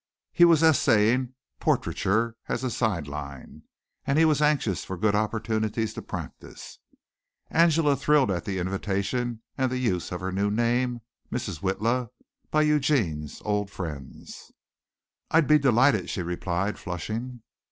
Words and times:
He 0.31 0.45
was 0.45 0.63
essaying 0.63 1.35
portraiture 1.59 2.35
as 2.49 2.63
a 2.63 2.71
side 2.71 3.07
line 3.07 3.61
and 4.03 4.17
he 4.17 4.25
was 4.25 4.41
anxious 4.41 4.83
for 4.83 4.97
good 4.97 5.13
opportunities 5.13 5.93
to 5.93 6.01
practice. 6.01 6.79
Angela 7.51 7.95
thrilled 7.95 8.31
at 8.31 8.43
the 8.43 8.57
invitation, 8.57 9.43
and 9.59 9.71
the 9.71 9.77
use 9.77 10.11
of 10.11 10.19
her 10.19 10.31
new 10.31 10.49
name, 10.49 11.01
Mrs. 11.31 11.59
Witla, 11.61 12.09
by 12.49 12.63
Eugene's 12.63 13.43
old 13.45 13.69
friends. 13.69 14.51
"I'd 15.29 15.45
be 15.45 15.59
delighted," 15.59 16.09
she 16.09 16.23
replied, 16.23 16.79
flushing. 16.79 17.43